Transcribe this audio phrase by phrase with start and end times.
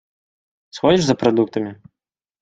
[0.69, 1.79] Сходишь за продуктами?